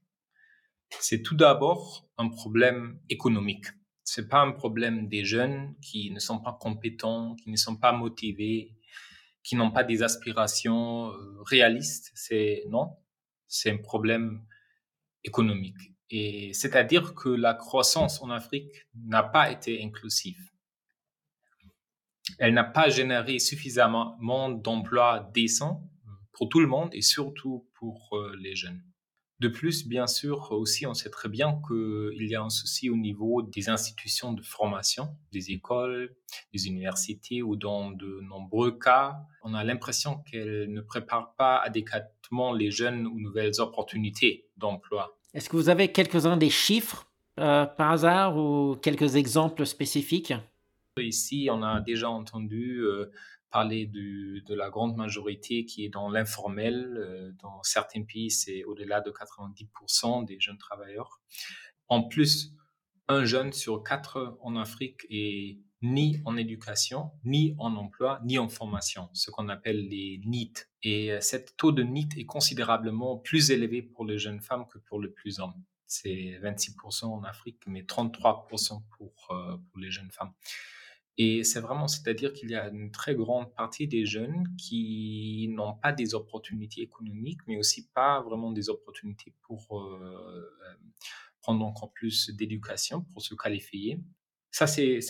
C'est 0.98 1.22
tout 1.22 1.36
d'abord 1.36 2.08
un 2.18 2.28
problème 2.28 2.98
économique. 3.10 3.66
C'est 4.02 4.28
pas 4.28 4.40
un 4.40 4.50
problème 4.50 5.08
des 5.08 5.24
jeunes 5.24 5.76
qui 5.80 6.10
ne 6.10 6.18
sont 6.18 6.40
pas 6.40 6.58
compétents, 6.60 7.36
qui 7.36 7.50
ne 7.50 7.56
sont 7.56 7.76
pas 7.76 7.92
motivés, 7.92 8.74
qui 9.44 9.54
n'ont 9.54 9.70
pas 9.70 9.84
des 9.84 10.02
aspirations 10.02 11.12
euh, 11.12 11.42
réalistes. 11.42 12.10
C'est 12.16 12.64
non, 12.68 12.96
c'est 13.46 13.70
un 13.70 13.78
problème 13.78 14.44
économique. 15.22 15.92
C'est-à-dire 16.10 17.14
que 17.14 17.28
la 17.28 17.54
croissance 17.54 18.20
en 18.20 18.30
Afrique 18.30 18.86
n'a 18.94 19.22
pas 19.22 19.50
été 19.50 19.82
inclusive. 19.82 20.50
Elle 22.38 22.54
n'a 22.54 22.64
pas 22.64 22.88
généré 22.88 23.38
suffisamment 23.38 24.16
d'emplois 24.50 25.30
décents 25.32 25.88
pour 26.32 26.48
tout 26.48 26.60
le 26.60 26.66
monde 26.66 26.90
et 26.92 27.02
surtout 27.02 27.68
pour 27.74 28.16
euh, 28.16 28.36
les 28.40 28.54
jeunes. 28.54 28.82
De 29.40 29.48
plus, 29.48 29.86
bien 29.86 30.06
sûr, 30.06 30.52
aussi, 30.52 30.86
on 30.86 30.92
sait 30.92 31.08
très 31.08 31.30
bien 31.30 31.62
qu'il 31.66 32.28
y 32.28 32.34
a 32.34 32.42
un 32.42 32.50
souci 32.50 32.90
au 32.90 32.96
niveau 32.96 33.40
des 33.40 33.70
institutions 33.70 34.34
de 34.34 34.42
formation, 34.42 35.16
des 35.32 35.50
écoles, 35.50 36.14
des 36.52 36.66
universités, 36.66 37.42
ou 37.42 37.56
dans 37.56 37.90
de 37.90 38.20
nombreux 38.20 38.78
cas, 38.78 39.16
on 39.42 39.54
a 39.54 39.64
l'impression 39.64 40.18
qu'elles 40.30 40.70
ne 40.70 40.82
préparent 40.82 41.34
pas 41.36 41.56
adéquatement 41.56 42.52
les 42.52 42.70
jeunes 42.70 43.06
aux 43.06 43.18
nouvelles 43.18 43.60
opportunités 43.60 44.50
d'emploi. 44.58 45.19
Est-ce 45.32 45.48
que 45.48 45.56
vous 45.56 45.68
avez 45.68 45.92
quelques-uns 45.92 46.36
des 46.36 46.50
chiffres 46.50 47.06
euh, 47.38 47.64
par 47.64 47.92
hasard 47.92 48.36
ou 48.36 48.76
quelques 48.76 49.16
exemples 49.16 49.64
spécifiques? 49.64 50.34
Ici, 50.98 51.48
on 51.50 51.62
a 51.62 51.80
déjà 51.80 52.10
entendu 52.10 52.80
euh, 52.80 53.12
parler 53.50 53.86
de 53.86 54.54
la 54.54 54.70
grande 54.70 54.96
majorité 54.96 55.64
qui 55.64 55.84
est 55.84 55.88
dans 55.88 56.08
l'informel. 56.10 56.96
Euh, 56.98 57.32
dans 57.40 57.62
certains 57.62 58.02
pays, 58.02 58.30
c'est 58.30 58.64
au-delà 58.64 59.00
de 59.00 59.10
90% 59.10 60.24
des 60.24 60.40
jeunes 60.40 60.58
travailleurs. 60.58 61.20
En 61.88 62.02
plus, 62.02 62.52
un 63.08 63.24
jeune 63.24 63.52
sur 63.52 63.82
quatre 63.82 64.36
en 64.40 64.56
Afrique 64.56 65.06
est 65.10 65.58
ni 65.82 66.20
en 66.24 66.36
éducation, 66.36 67.10
ni 67.24 67.54
en 67.58 67.74
emploi, 67.76 68.20
ni 68.24 68.38
en 68.38 68.48
formation, 68.48 69.08
ce 69.12 69.30
qu'on 69.30 69.48
appelle 69.48 69.88
les 69.88 70.20
NEET. 70.24 70.68
Et 70.82 71.12
euh, 71.12 71.20
cet 71.20 71.56
taux 71.56 71.72
de 71.72 71.82
NEET 71.82 72.08
est 72.18 72.26
considérablement 72.26 73.16
plus 73.16 73.50
élevé 73.50 73.82
pour 73.82 74.04
les 74.04 74.18
jeunes 74.18 74.40
femmes 74.40 74.66
que 74.66 74.78
pour 74.78 75.00
les 75.00 75.08
plus 75.08 75.40
hommes. 75.40 75.54
C'est 75.86 76.38
26% 76.42 77.06
en 77.06 77.24
Afrique, 77.24 77.62
mais 77.66 77.82
33% 77.82 78.82
pour, 78.96 79.28
euh, 79.30 79.56
pour 79.56 79.78
les 79.78 79.90
jeunes 79.90 80.10
femmes. 80.10 80.32
Et 81.16 81.44
c'est 81.44 81.60
vraiment, 81.60 81.88
c'est-à-dire 81.88 82.32
qu'il 82.32 82.50
y 82.50 82.54
a 82.54 82.68
une 82.68 82.90
très 82.90 83.14
grande 83.14 83.52
partie 83.54 83.88
des 83.88 84.06
jeunes 84.06 84.44
qui 84.56 85.48
n'ont 85.50 85.74
pas 85.74 85.92
des 85.92 86.14
opportunités 86.14 86.82
économiques, 86.82 87.40
mais 87.46 87.56
aussi 87.56 87.88
pas 87.88 88.22
vraiment 88.22 88.52
des 88.52 88.70
opportunités 88.70 89.34
pour 89.42 89.80
euh, 89.80 90.56
prendre 91.42 91.64
encore 91.64 91.92
plus 91.92 92.30
d'éducation, 92.30 93.02
pour 93.02 93.22
se 93.22 93.34
qualifier. 93.34 94.00
Ça, 94.50 94.66
c'est 94.66 95.00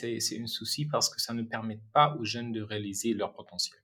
un 0.41 0.47
souci 0.47 0.87
parce 0.87 1.09
que 1.09 1.21
ça 1.21 1.33
ne 1.33 1.43
permet 1.43 1.81
pas 1.93 2.17
aux 2.19 2.25
jeunes 2.25 2.53
de 2.53 2.63
réaliser 2.63 3.15
leur 3.15 3.33
potentiel. 3.33 3.79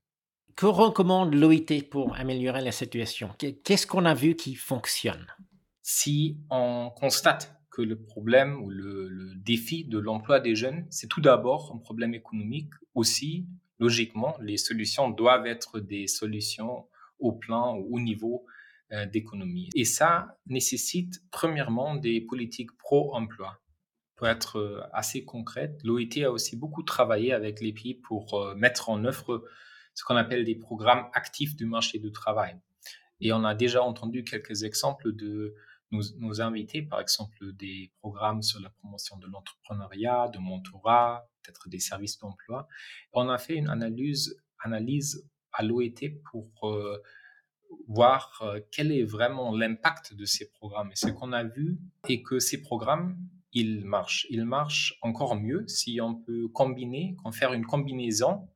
Que 0.55 0.65
recommande 0.65 1.33
l'OIT 1.35 1.83
pour 1.89 2.15
améliorer 2.15 2.61
la 2.61 2.71
situation? 2.71 3.29
Qu'est-ce 3.37 3.85
qu'on 3.85 4.05
a 4.05 4.13
vu 4.13 4.35
qui 4.35 4.55
fonctionne? 4.55 5.27
Si 5.81 6.37
on 6.49 6.91
constate 6.95 7.55
que 7.69 7.81
le 7.81 7.99
problème 7.99 8.63
ou 8.63 8.69
le, 8.69 9.07
le 9.07 9.35
défi 9.35 9.85
de 9.85 9.99
l'emploi 9.99 10.39
des 10.39 10.55
jeunes, 10.55 10.87
c'est 10.89 11.07
tout 11.07 11.21
d'abord 11.21 11.71
un 11.75 11.77
problème 11.77 12.15
économique, 12.15 12.71
aussi, 12.95 13.45
logiquement, 13.79 14.35
les 14.41 14.57
solutions 14.57 15.09
doivent 15.09 15.45
être 15.45 15.79
des 15.79 16.07
solutions 16.07 16.87
au 17.19 17.33
plan 17.33 17.77
ou 17.77 17.95
au 17.95 17.99
niveau 17.99 18.45
euh, 18.91 19.05
d'économie. 19.05 19.69
Et 19.75 19.85
ça 19.85 20.37
nécessite 20.47 21.21
premièrement 21.29 21.95
des 21.95 22.21
politiques 22.21 22.75
pro-emploi 22.77 23.59
pour 24.17 24.27
être 24.27 24.57
euh, 24.57 24.81
assez 24.91 25.23
concrète, 25.23 25.79
l'OIT 25.83 26.23
a 26.25 26.31
aussi 26.31 26.57
beaucoup 26.57 26.83
travaillé 26.83 27.31
avec 27.31 27.61
les 27.61 27.71
pays 27.71 27.93
pour 27.93 28.33
euh, 28.33 28.55
mettre 28.55 28.89
en 28.89 29.05
œuvre 29.05 29.47
ce 29.93 30.03
qu'on 30.03 30.15
appelle 30.15 30.43
des 30.43 30.55
programmes 30.55 31.07
actifs 31.13 31.55
du 31.55 31.65
marché 31.65 31.99
du 31.99 32.11
travail. 32.11 32.59
Et 33.21 33.31
on 33.31 33.43
a 33.45 33.55
déjà 33.55 33.83
entendu 33.83 34.23
quelques 34.23 34.63
exemples 34.63 35.13
de 35.13 35.55
nos, 35.91 36.41
invités, 36.41 36.81
par 36.81 36.99
exemple 36.99 37.53
des 37.53 37.93
programmes 37.99 38.41
sur 38.41 38.59
la 38.59 38.69
promotion 38.69 39.17
de 39.17 39.27
l'entrepreneuriat, 39.27 40.27
de 40.29 40.39
mentorat, 40.39 41.29
peut-être 41.41 41.69
des 41.69 41.79
services 41.79 42.19
d'emploi. 42.19 42.67
On 43.13 43.29
a 43.29 43.37
fait 43.37 43.55
une 43.55 43.69
analyse, 43.69 44.43
analyse 44.59 45.27
à 45.53 45.63
l'OIT 45.63 46.21
pour 46.29 46.51
euh, 46.63 47.01
voir 47.87 48.43
quel 48.71 48.91
est 48.91 49.03
vraiment 49.03 49.55
l'impact 49.55 50.13
de 50.13 50.25
ces 50.25 50.49
programmes. 50.49 50.91
Et 50.91 50.95
ce 50.95 51.07
qu'on 51.07 51.33
a 51.33 51.43
vu 51.43 51.79
est 52.07 52.21
que 52.21 52.39
ces 52.39 52.61
programmes, 52.61 53.17
ils 53.53 53.83
marchent. 53.85 54.27
Ils 54.29 54.45
marchent 54.45 54.97
encore 55.01 55.35
mieux 55.35 55.67
si 55.67 55.99
on 56.01 56.15
peut 56.15 56.47
combiner, 56.49 57.15
faire 57.31 57.53
une 57.53 57.65
combinaison 57.65 58.49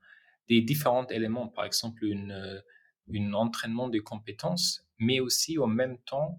des 0.47 0.61
différents 0.61 1.07
éléments. 1.07 1.47
Par 1.47 1.65
exemple, 1.65 2.05
une, 2.05 2.61
une 3.07 3.35
entraînement 3.35 3.89
des 3.89 4.01
compétences, 4.01 4.85
mais 4.99 5.19
aussi 5.19 5.57
en 5.57 5.67
même 5.67 5.97
temps 5.99 6.37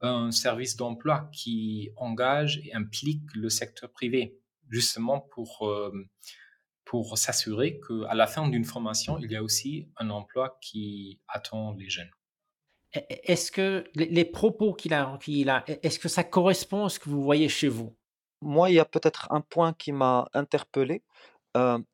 un 0.00 0.30
service 0.32 0.76
d'emploi 0.76 1.30
qui 1.32 1.90
engage 1.96 2.60
et 2.64 2.74
implique 2.74 3.34
le 3.34 3.48
secteur 3.48 3.90
privé, 3.90 4.38
justement 4.68 5.20
pour, 5.20 5.66
pour 6.84 7.16
s'assurer 7.16 7.80
qu'à 7.80 8.14
la 8.14 8.26
fin 8.26 8.48
d'une 8.48 8.64
formation, 8.64 9.18
il 9.18 9.30
y 9.30 9.36
a 9.36 9.42
aussi 9.42 9.88
un 9.96 10.10
emploi 10.10 10.58
qui 10.60 11.20
attend 11.26 11.72
les 11.72 11.88
jeunes. 11.88 12.10
E, 12.94 12.98
e, 12.98 13.02
est-ce 13.24 13.50
que 13.50 13.84
les 13.94 14.24
propos 14.24 14.74
qu'il 14.74 14.94
a, 14.94 15.18
qu'il 15.20 15.50
a 15.50 15.64
e, 15.68 15.78
est-ce 15.82 15.98
que 15.98 16.08
ça 16.08 16.24
correspond 16.24 16.86
à 16.86 16.88
ce 16.88 16.98
que 16.98 17.08
vous 17.08 17.22
voyez 17.22 17.48
chez 17.48 17.68
vous? 17.68 17.94
Moi, 18.40 18.70
il 18.70 18.74
y 18.74 18.80
a 18.80 18.84
peut-être 18.84 19.26
un 19.30 19.40
point 19.40 19.72
qui 19.72 19.92
m'a 19.92 20.28
interpellé, 20.34 21.02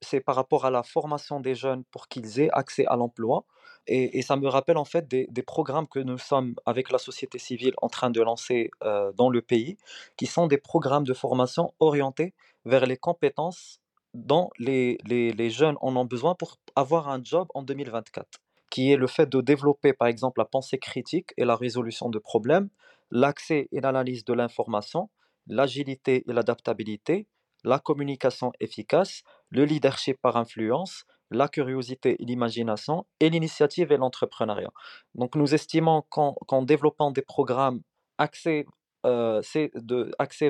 c'est 0.01 0.21
par 0.21 0.37
rapport 0.37 0.65
à 0.65 0.71
la 0.71 0.83
formation 0.83 1.39
des 1.39 1.55
jeunes 1.55 1.85
pour 1.93 2.09
qu'ils 2.09 2.41
aient 2.41 2.51
accès 2.53 2.87
à 2.87 2.97
l'emploi. 2.97 3.45
Et, 3.87 4.23
ça 4.23 4.37
me 4.37 4.49
rappelle 4.49 4.79
en 4.79 4.85
fait 4.85 5.07
des, 5.07 5.43
programmes 5.43 5.87
que 5.87 6.01
nous 6.01 6.19
sommes 6.19 6.55
avec 6.67 6.91
la 6.91 6.99
société 6.99 7.39
civile 7.39 7.75
en 7.83 7.89
train 7.89 8.11
de 8.11 8.21
lancer 8.23 8.71
dans 9.17 9.31
le 9.31 9.43
pays, 9.43 9.77
qui 10.17 10.27
sont 10.27 10.47
des 10.49 10.59
programmes 10.59 11.05
de 11.05 11.15
formation 11.15 11.73
orientés 11.79 12.35
vers 12.65 12.87
les 12.87 12.97
compétences 12.97 13.81
dont 14.15 14.51
les, 14.59 14.99
les 15.05 15.51
jeunes 15.51 15.77
en 15.83 15.95
ont 15.95 16.07
besoin 16.07 16.35
pour 16.35 16.57
avoir 16.75 17.09
un 17.09 17.23
job 17.23 17.47
en 17.55 17.63
2024 17.63 18.41
qui 18.71 18.93
est 18.93 18.97
le 18.97 19.07
fait 19.07 19.29
de 19.29 19.41
développer 19.41 19.93
par 19.93 20.09
exemple 20.09 20.41
la 20.41 20.45
pensée 20.45 20.79
critique 20.79 21.33
et 21.37 21.45
la 21.45 21.57
résolution 21.57 22.09
de 22.09 22.19
problèmes, 22.19 22.69
l'accès 23.11 23.69
et 23.73 23.81
l'analyse 23.81 24.25
de 24.25 24.33
l'information, 24.33 25.11
l'agilité 25.47 26.25
et 26.27 26.33
l'adaptabilité, 26.33 27.27
la 27.65 27.79
communication 27.79 28.53
efficace, 28.61 29.23
le 29.51 29.65
leadership 29.65 30.19
par 30.23 30.37
influence, 30.37 31.05
la 31.31 31.49
curiosité 31.49 32.17
et 32.21 32.25
l'imagination, 32.25 33.07
et 33.21 33.31
l'initiative 33.31 33.93
et 33.93 33.97
l'entrepreneuriat. 33.97 34.73
Donc 35.15 35.37
nous 35.37 35.55
estimons 35.55 36.03
qu'en 36.09 36.63
développant 36.63 37.11
des 37.11 37.23
programmes 37.23 37.83
axés, 38.19 38.67
euh, 39.07 39.41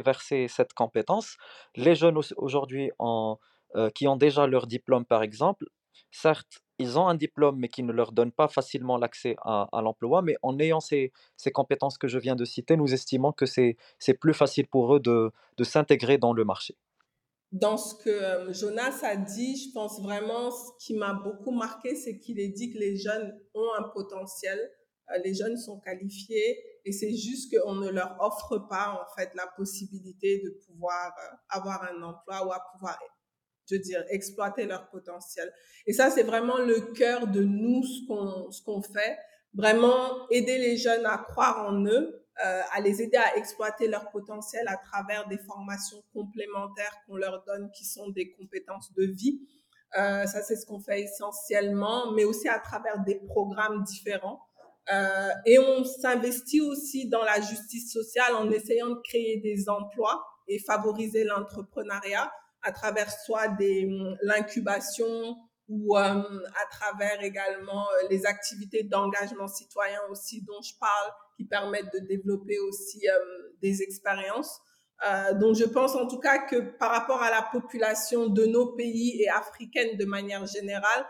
vers 0.04 0.22
cette 0.22 0.72
compétence, 0.74 1.36
les 1.76 1.94
jeunes 1.94 2.18
aujourd'hui 2.36 2.90
euh, 3.00 3.90
qui 3.94 4.08
ont 4.08 4.16
déjà 4.16 4.46
leur 4.46 4.66
diplôme 4.66 5.04
par 5.04 5.22
exemple, 5.22 5.66
certes, 6.10 6.62
ils 6.80 6.98
ont 6.98 7.06
un 7.06 7.14
diplôme, 7.14 7.58
mais 7.58 7.68
qui 7.68 7.82
ne 7.82 7.92
leur 7.92 8.12
donne 8.12 8.32
pas 8.32 8.48
facilement 8.48 8.96
l'accès 8.96 9.36
à, 9.42 9.68
l'emploi. 9.82 10.22
Mais 10.22 10.36
en 10.42 10.58
ayant 10.58 10.80
ces, 10.80 11.12
compétences 11.52 11.98
que 11.98 12.08
je 12.08 12.18
viens 12.18 12.36
de 12.36 12.44
citer, 12.44 12.76
nous 12.76 12.92
estimons 12.94 13.32
que 13.32 13.46
c'est 13.46 13.76
plus 14.18 14.34
facile 14.34 14.66
pour 14.66 14.96
eux 14.96 15.00
de, 15.00 15.30
s'intégrer 15.62 16.16
dans 16.16 16.32
le 16.32 16.44
marché. 16.44 16.74
Dans 17.52 17.76
ce 17.76 17.96
que 17.96 18.10
euh, 18.10 18.52
Jonas 18.52 19.00
a 19.02 19.16
dit, 19.16 19.56
je 19.56 19.72
pense 19.72 20.00
vraiment 20.00 20.52
ce 20.52 20.70
qui 20.78 20.94
m'a 20.94 21.14
beaucoup 21.14 21.50
marqué, 21.50 21.96
c'est 21.96 22.18
qu'il 22.20 22.38
est 22.38 22.48
dit 22.48 22.72
que 22.72 22.78
les 22.78 22.96
jeunes 22.96 23.36
ont 23.54 23.70
un 23.76 23.88
potentiel, 23.88 24.70
euh, 25.10 25.18
les 25.24 25.34
jeunes 25.34 25.56
sont 25.56 25.80
qualifiés 25.80 26.62
et 26.84 26.92
c'est 26.92 27.12
juste 27.12 27.52
qu'on 27.52 27.74
ne 27.74 27.88
leur 27.88 28.16
offre 28.20 28.58
pas 28.68 29.02
en 29.02 29.14
fait 29.16 29.34
la 29.34 29.48
possibilité 29.56 30.40
de 30.44 30.50
pouvoir 30.64 31.12
euh, 31.18 31.36
avoir 31.48 31.82
un 31.82 32.00
emploi 32.02 32.46
ou 32.46 32.52
à 32.52 32.62
pouvoir 32.72 32.96
je 33.70 33.76
veux 33.76 33.80
dire, 33.80 34.04
exploiter 34.08 34.66
leur 34.66 34.88
potentiel. 34.88 35.52
Et 35.86 35.92
ça, 35.92 36.10
c'est 36.10 36.22
vraiment 36.22 36.58
le 36.58 36.80
cœur 36.92 37.26
de 37.26 37.42
nous, 37.42 37.82
ce 37.84 38.06
qu'on, 38.06 38.50
ce 38.50 38.62
qu'on 38.62 38.82
fait. 38.82 39.18
Vraiment 39.54 40.28
aider 40.30 40.58
les 40.58 40.76
jeunes 40.76 41.06
à 41.06 41.18
croire 41.18 41.66
en 41.68 41.84
eux, 41.84 42.24
euh, 42.44 42.60
à 42.72 42.80
les 42.80 43.02
aider 43.02 43.16
à 43.16 43.36
exploiter 43.36 43.88
leur 43.88 44.10
potentiel 44.10 44.66
à 44.68 44.76
travers 44.76 45.28
des 45.28 45.38
formations 45.38 46.02
complémentaires 46.12 46.96
qu'on 47.06 47.16
leur 47.16 47.44
donne 47.44 47.70
qui 47.72 47.84
sont 47.84 48.08
des 48.10 48.32
compétences 48.32 48.92
de 48.94 49.04
vie. 49.04 49.40
Euh, 49.98 50.24
ça, 50.26 50.42
c'est 50.42 50.56
ce 50.56 50.64
qu'on 50.64 50.80
fait 50.80 51.02
essentiellement, 51.02 52.12
mais 52.12 52.24
aussi 52.24 52.48
à 52.48 52.58
travers 52.58 53.00
des 53.00 53.16
programmes 53.16 53.82
différents. 53.84 54.40
Euh, 54.92 55.28
et 55.46 55.58
on 55.58 55.84
s'investit 55.84 56.60
aussi 56.60 57.08
dans 57.08 57.22
la 57.22 57.40
justice 57.40 57.92
sociale 57.92 58.34
en 58.34 58.50
essayant 58.50 58.88
de 58.88 59.00
créer 59.04 59.38
des 59.38 59.68
emplois 59.68 60.24
et 60.48 60.58
favoriser 60.58 61.24
l'entrepreneuriat 61.24 62.30
à 62.62 62.72
travers 62.72 63.10
soit 63.10 63.48
des 63.48 63.86
hum, 63.86 64.16
l'incubation 64.22 65.36
ou 65.68 65.96
hum, 65.96 66.42
à 66.62 66.66
travers 66.70 67.22
également 67.22 67.86
euh, 67.88 68.08
les 68.10 68.26
activités 68.26 68.82
d'engagement 68.82 69.48
citoyen 69.48 70.00
aussi 70.10 70.42
dont 70.42 70.60
je 70.62 70.72
parle 70.78 71.10
qui 71.36 71.44
permettent 71.44 71.92
de 71.92 72.00
développer 72.00 72.58
aussi 72.58 73.00
hum, 73.08 73.52
des 73.62 73.82
expériences. 73.82 74.60
Euh, 75.08 75.32
donc 75.34 75.56
je 75.56 75.64
pense 75.64 75.94
en 75.94 76.06
tout 76.06 76.18
cas 76.18 76.38
que 76.46 76.56
par 76.78 76.90
rapport 76.90 77.22
à 77.22 77.30
la 77.30 77.42
population 77.42 78.26
de 78.26 78.44
nos 78.44 78.72
pays 78.74 79.22
et 79.22 79.30
africaine 79.30 79.96
de 79.96 80.04
manière 80.04 80.46
générale, 80.46 81.06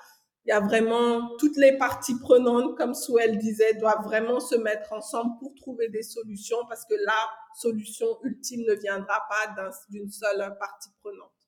il 0.46 0.50
y 0.50 0.52
a 0.52 0.60
vraiment 0.60 1.36
toutes 1.36 1.56
les 1.56 1.76
parties 1.76 2.18
prenantes, 2.18 2.76
comme 2.76 2.94
Souel 2.94 3.36
disait, 3.36 3.74
doivent 3.74 4.04
vraiment 4.04 4.40
se 4.40 4.54
mettre 4.56 4.92
ensemble 4.92 5.38
pour 5.38 5.54
trouver 5.54 5.88
des 5.88 6.02
solutions 6.02 6.56
parce 6.68 6.84
que 6.86 6.94
la 7.04 7.28
solution 7.54 8.06
ultime 8.24 8.62
ne 8.66 8.74
viendra 8.74 9.22
pas 9.28 9.54
d'une 9.90 10.10
seule 10.10 10.56
partie 10.58 10.90
prenante. 11.02 11.39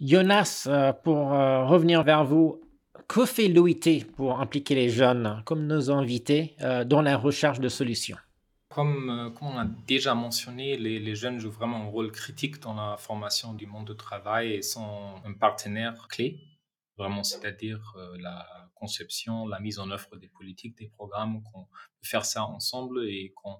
Jonas, 0.00 0.64
euh, 0.66 0.94
pour 0.94 1.32
euh, 1.34 1.66
revenir 1.66 2.02
vers 2.02 2.24
vous, 2.24 2.62
que 3.06 3.26
fait 3.26 3.48
l'OIT 3.48 4.06
pour 4.16 4.40
impliquer 4.40 4.74
les 4.74 4.88
jeunes, 4.88 5.42
comme 5.44 5.66
nos 5.66 5.90
invités, 5.90 6.56
euh, 6.62 6.84
dans 6.84 7.02
la 7.02 7.18
recherche 7.18 7.60
de 7.60 7.68
solutions? 7.68 8.16
Comme, 8.70 9.34
on 9.40 9.58
a 9.58 9.66
déjà 9.86 10.14
mentionné, 10.14 10.76
les, 10.76 11.14
jeunes 11.16 11.38
jouent 11.38 11.50
vraiment 11.50 11.82
un 11.82 11.88
rôle 11.88 12.12
critique 12.12 12.60
dans 12.60 12.74
la 12.74 12.96
formation 12.96 13.52
du 13.52 13.66
monde 13.66 13.90
du 13.90 13.96
travail 13.96 14.52
et 14.54 14.62
sont 14.62 15.16
un 15.24 15.32
partenaire 15.32 16.06
clé, 16.08 16.40
vraiment, 16.96 17.24
c'est-à-dire 17.24 17.96
la 18.20 18.46
conception, 18.76 19.48
la 19.48 19.58
mise 19.58 19.80
en 19.80 19.90
œuvre 19.90 20.16
des 20.18 20.28
politiques, 20.28 20.78
des 20.78 20.86
programmes, 20.86 21.42
qu'on 21.42 21.64
peut 21.64 22.04
faire 22.04 22.24
ça 22.24 22.44
ensemble 22.44 23.04
et 23.08 23.32
qu'on 23.34 23.56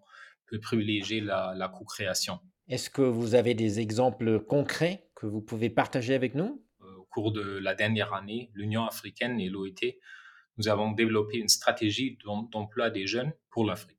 peut 0.47 0.61
privilégier 0.61 1.21
la, 1.21 1.55
la 1.57 1.69
co-création. 1.69 2.39
Est-ce 2.69 2.89
que 2.89 3.03
vous 3.03 3.35
avez 3.35 3.55
des 3.55 3.81
exemples 3.81 4.39
concrets? 4.39 5.10
Que 5.21 5.27
vous 5.27 5.43
pouvez 5.43 5.69
partager 5.69 6.15
avec 6.15 6.35
nous? 6.35 6.65
Euh, 6.81 6.97
Au 6.97 7.05
cours 7.05 7.31
de 7.31 7.43
la 7.43 7.75
dernière 7.75 8.15
année, 8.15 8.50
l'Union 8.55 8.87
africaine 8.87 9.39
et 9.39 9.50
l'OIT, 9.50 9.99
nous 10.57 10.69
avons 10.69 10.93
développé 10.93 11.37
une 11.37 11.49
stratégie 11.49 12.19
d'emploi 12.25 12.89
des 12.89 13.07
jeunes 13.07 13.33
pour 13.50 13.67
l'Afrique. 13.67 13.99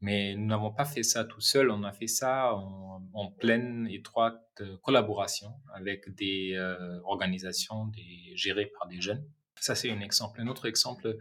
Mais 0.00 0.34
nous 0.34 0.46
n'avons 0.46 0.72
pas 0.72 0.84
fait 0.84 1.04
ça 1.04 1.24
tout 1.24 1.40
seul, 1.40 1.70
on 1.70 1.82
a 1.84 1.92
fait 1.92 2.08
ça 2.08 2.54
en, 2.54 3.30
pleine 3.38 3.86
étroite 3.90 4.62
collaboration 4.82 5.54
avec 5.74 6.08
des 6.14 6.54
euh, 6.54 7.00
organisations 7.04 7.90
gérées 8.34 8.66
par 8.66 8.88
des 8.88 9.00
jeunes. 9.00 9.24
Ça, 9.60 9.74
c'est 9.74 9.90
un 9.90 10.00
exemple. 10.00 10.40
Un 10.40 10.48
autre 10.48 10.66
exemple 10.66 11.18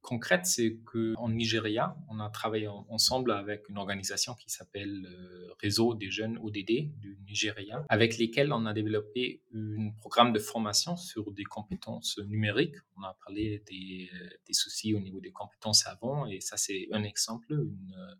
concret, 0.00 0.40
c'est 0.44 0.78
qu'en 0.84 1.28
Nigeria, 1.28 1.96
on 2.08 2.20
a 2.20 2.30
travaillé 2.30 2.68
ensemble 2.68 3.32
avec 3.32 3.68
une 3.68 3.78
organisation 3.78 4.34
qui 4.34 4.48
s'appelle 4.48 5.06
euh, 5.06 5.52
Réseau 5.60 5.94
des 5.94 6.10
jeunes 6.10 6.38
ODD 6.38 6.96
du 6.98 7.18
Nigeria, 7.26 7.84
avec 7.88 8.16
lesquels 8.16 8.52
on 8.52 8.64
a 8.66 8.72
développé 8.72 9.42
un 9.54 9.90
programme 9.98 10.32
de 10.32 10.38
formation 10.38 10.96
sur 10.96 11.32
des 11.32 11.44
compétences 11.44 12.18
numériques. 12.26 12.76
On 12.96 13.02
a 13.02 13.16
parlé 13.24 13.62
des, 13.68 14.08
des 14.46 14.52
soucis 14.52 14.94
au 14.94 15.00
niveau 15.00 15.20
des 15.20 15.32
compétences 15.32 15.86
avant, 15.86 16.26
et 16.26 16.40
ça, 16.40 16.56
c'est 16.56 16.88
un 16.92 17.02
exemple. 17.02 17.52
Euh, 17.52 18.14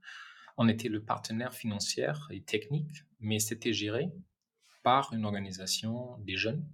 on 0.56 0.68
était 0.68 0.88
le 0.88 1.02
partenaire 1.02 1.54
financier 1.54 2.10
et 2.30 2.42
technique, 2.42 3.04
mais 3.20 3.38
c'était 3.38 3.72
géré 3.72 4.10
par 4.82 5.12
une 5.12 5.24
organisation 5.24 6.18
des 6.18 6.36
jeunes 6.36 6.66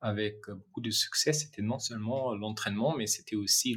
avec 0.00 0.48
beaucoup 0.48 0.80
de 0.80 0.90
succès. 0.90 1.32
C'était 1.32 1.62
non 1.62 1.78
seulement 1.78 2.34
l'entraînement, 2.34 2.96
mais 2.96 3.06
c'était 3.06 3.36
aussi 3.36 3.76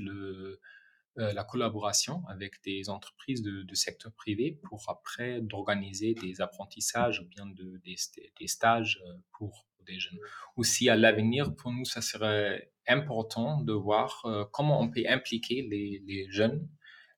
euh, 1.19 1.33
la 1.33 1.43
collaboration 1.43 2.23
avec 2.29 2.63
des 2.63 2.89
entreprises 2.89 3.41
de, 3.41 3.65
secteur 3.73 4.11
privé 4.13 4.59
pour 4.63 4.89
après 4.89 5.41
d'organiser 5.41 6.13
des 6.13 6.39
apprentissages 6.39 7.19
ou 7.19 7.25
bien 7.25 7.45
de, 7.45 7.81
des, 7.83 8.47
stages 8.47 9.01
euh, 9.05 9.13
pour, 9.33 9.65
des 9.85 9.99
jeunes. 9.99 10.19
Aussi, 10.55 10.87
à 10.89 10.95
l'avenir, 10.95 11.55
pour 11.55 11.71
nous, 11.71 11.83
ça 11.83 12.01
serait 12.01 12.71
important 12.87 13.61
de 13.61 13.73
voir 13.73 14.21
euh, 14.25 14.45
comment 14.53 14.79
on 14.79 14.89
peut 14.89 15.03
impliquer 15.07 15.63
les, 15.63 16.27
jeunes, 16.29 16.69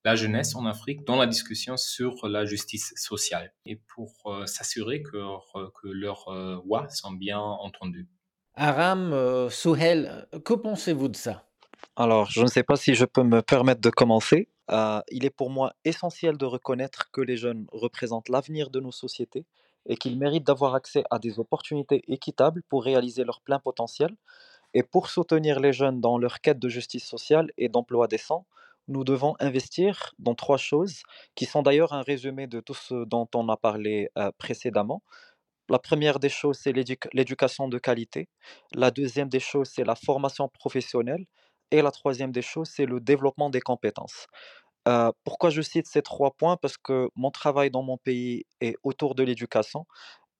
la 0.03 0.15
jeunesse 0.15 0.55
en 0.55 0.65
Afrique, 0.65 1.05
dans 1.05 1.17
la 1.17 1.27
discussion 1.27 1.77
sur 1.77 2.27
la 2.27 2.45
justice 2.45 2.93
sociale 2.95 3.53
et 3.65 3.75
pour 3.75 4.13
s'assurer 4.45 5.03
que 5.03 5.17
leurs 5.83 6.61
voix 6.65 6.89
sont 6.89 7.11
bien 7.11 7.39
entendues. 7.39 8.07
Aram, 8.55 9.13
euh, 9.13 9.49
Souhel, 9.49 10.27
que 10.43 10.53
pensez-vous 10.53 11.07
de 11.07 11.15
ça? 11.15 11.45
Alors, 11.95 12.29
je 12.29 12.41
ne 12.41 12.47
sais 12.47 12.63
pas 12.63 12.75
si 12.75 12.95
je 12.95 13.05
peux 13.05 13.23
me 13.23 13.41
permettre 13.41 13.81
de 13.81 13.89
commencer. 13.89 14.49
Euh, 14.71 15.01
il 15.09 15.25
est 15.25 15.29
pour 15.29 15.49
moi 15.49 15.73
essentiel 15.85 16.37
de 16.37 16.45
reconnaître 16.45 17.11
que 17.11 17.21
les 17.21 17.37
jeunes 17.37 17.65
représentent 17.71 18.29
l'avenir 18.29 18.69
de 18.69 18.79
nos 18.79 18.91
sociétés 18.91 19.45
et 19.85 19.97
qu'ils 19.97 20.17
méritent 20.17 20.45
d'avoir 20.45 20.75
accès 20.75 21.03
à 21.09 21.19
des 21.19 21.39
opportunités 21.39 22.03
équitables 22.07 22.61
pour 22.69 22.83
réaliser 22.83 23.23
leur 23.23 23.41
plein 23.41 23.59
potentiel. 23.59 24.15
Et 24.73 24.83
pour 24.83 25.09
soutenir 25.09 25.59
les 25.59 25.73
jeunes 25.73 25.99
dans 25.99 26.17
leur 26.17 26.39
quête 26.39 26.59
de 26.59 26.69
justice 26.69 27.05
sociale 27.05 27.51
et 27.57 27.67
d'emploi 27.67 28.07
décent, 28.07 28.45
nous 28.87 29.03
devons 29.03 29.35
investir 29.39 30.13
dans 30.19 30.35
trois 30.35 30.57
choses 30.57 31.03
qui 31.35 31.45
sont 31.45 31.61
d'ailleurs 31.61 31.93
un 31.93 32.01
résumé 32.01 32.47
de 32.47 32.59
tout 32.59 32.73
ce 32.73 33.05
dont 33.05 33.27
on 33.35 33.49
a 33.49 33.57
parlé 33.57 34.09
euh, 34.17 34.31
précédemment. 34.37 35.01
La 35.71 35.79
première 35.79 36.19
des 36.19 36.29
choses, 36.29 36.59
c'est 36.61 36.73
l'éducation 37.13 37.67
de 37.67 37.79
qualité. 37.79 38.29
La 38.75 38.91
deuxième 38.91 39.29
des 39.29 39.39
choses, 39.39 39.69
c'est 39.73 39.83
la 39.85 39.95
formation 39.95 40.49
professionnelle. 40.49 41.25
Et 41.71 41.81
la 41.81 41.91
troisième 41.91 42.31
des 42.33 42.43
choses, 42.43 42.69
c'est 42.69 42.85
le 42.85 42.99
développement 42.99 43.49
des 43.49 43.61
compétences. 43.61 44.27
Euh, 44.87 45.11
pourquoi 45.23 45.49
je 45.51 45.61
cite 45.61 45.87
ces 45.87 46.01
trois 46.01 46.31
points? 46.31 46.57
Parce 46.57 46.77
que 46.77 47.09
mon 47.15 47.31
travail 47.31 47.71
dans 47.71 47.83
mon 47.83 47.97
pays 47.97 48.45
est 48.61 48.75
autour 48.83 49.15
de 49.15 49.23
l'éducation 49.23 49.85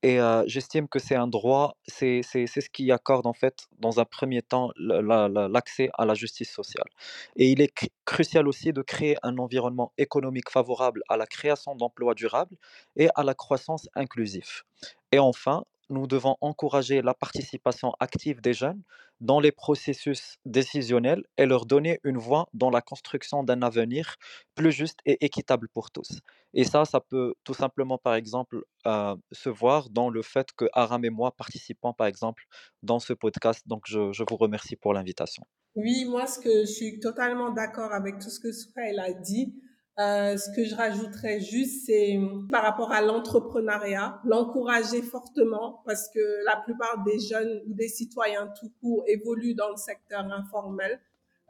et 0.04 0.20
j'estime 0.48 0.88
que 0.88 1.00
c'est 1.00 1.16
un 1.16 1.28
droit, 1.28 1.76
c'est 1.88 2.22
ce 2.24 2.70
qui 2.70 2.92
accorde 2.92 3.28
en 3.28 3.34
fait, 3.34 3.68
dans 3.80 4.00
un 4.00 4.06
premier 4.06 4.42
temps, 4.42 4.72
l'accès 4.78 5.90
à 5.98 6.06
la 6.06 6.14
justice 6.14 6.52
sociale. 6.52 6.88
Et 7.36 7.52
il 7.52 7.62
est 7.62 7.74
crucial 8.06 8.48
aussi 8.48 8.74
de 8.74 8.82
créer 8.82 9.18
un 9.24 9.38
environnement 9.38 9.94
économique 9.98 10.50
favorable 10.50 11.02
à 11.10 11.18
la 11.18 11.26
création 11.28 11.76
d'emplois 11.76 12.16
durables 12.16 12.56
et 12.96 13.10
à 13.16 13.24
la 13.24 13.34
croissance 13.34 13.90
inclusive. 13.96 14.64
Et 15.12 15.20
enfin, 15.20 15.66
nous 15.92 16.08
devons 16.08 16.36
encourager 16.42 17.02
la 17.02 17.14
participation 17.14 17.94
active 18.00 18.42
des 18.42 18.54
jeunes 18.54 18.82
dans 19.20 19.40
les 19.40 19.52
processus 19.52 20.38
décisionnels 20.46 21.24
et 21.38 21.46
leur 21.46 21.66
donner 21.66 22.00
une 22.04 22.18
voix 22.18 22.48
dans 22.54 22.72
la 22.72 22.82
construction 22.82 23.44
d'un 23.44 23.62
avenir 23.62 24.16
plus 24.56 24.72
juste 24.72 25.00
et 25.06 25.24
équitable 25.24 25.68
pour 25.70 25.92
tous. 25.92 26.22
Et 26.54 26.64
ça, 26.64 26.86
ça 26.86 27.00
peut 27.00 27.36
tout 27.44 27.54
simplement, 27.54 27.98
par 27.98 28.16
exemple, 28.16 28.64
euh, 28.88 29.16
se 29.32 29.50
voir 29.50 29.90
dans 29.90 30.10
le 30.10 30.22
fait 30.22 30.48
que 30.54 30.66
Aram 30.74 31.06
et 31.06 31.10
moi 31.10 31.32
participons, 31.32 31.94
par 31.94 32.08
exemple, 32.08 32.44
dans 32.82 33.00
ce 33.00 33.14
podcast. 33.14 33.68
Donc, 33.68 33.84
je, 33.86 34.24
vous 34.30 34.38
remercie 34.38 34.76
pour 34.76 34.94
l'invitation. 34.94 35.44
Oui, 35.76 36.06
moi, 36.06 36.26
ce 36.26 36.40
que 36.40 36.62
je 36.62 36.72
suis 36.72 37.00
totalement 37.00 37.52
d'accord 37.52 37.94
avec 37.94 38.18
tout 38.20 38.30
ce 38.30 38.40
que 38.40 38.52
Souhail 38.52 39.00
a 39.00 39.14
dit. 39.14 39.54
Euh, 40.00 40.38
ce 40.38 40.50
que 40.56 40.64
je 40.64 40.74
rajouterais 40.74 41.42
juste, 41.42 41.86
c'est 41.86 42.18
par 42.50 42.64
rapport 42.64 42.92
à 42.92 43.02
l'entrepreneuriat, 43.02 44.22
l'encourager 44.24 45.02
fortement 45.02 45.82
parce 45.86 46.08
que 46.14 46.46
la 46.46 46.56
plupart 46.64 47.04
des 47.06 47.20
jeunes 47.20 47.62
ou 47.68 47.74
des 47.74 47.90
citoyens 47.90 48.48
tout 48.60 48.72
court 48.80 49.04
évoluent 49.08 49.54
dans 49.54 49.70
le 49.70 49.78
secteur 49.78 50.22
informel. 50.32 51.00